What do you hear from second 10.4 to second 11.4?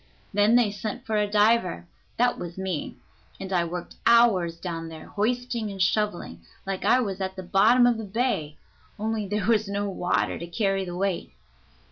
carry the weight.